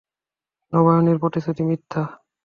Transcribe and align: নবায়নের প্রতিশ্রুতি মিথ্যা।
নবায়নের 0.73 1.17
প্রতিশ্রুতি 1.21 1.63
মিথ্যা। 1.69 2.01